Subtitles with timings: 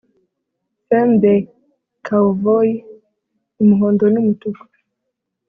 [0.87, 1.33] Fin de
[2.05, 2.69] cawvoi
[3.61, 4.63] umuhondo n' umutuku